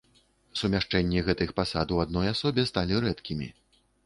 [0.61, 3.53] Сумяшчэнні гэтых пасад у адной асобе сталі рэдкімі.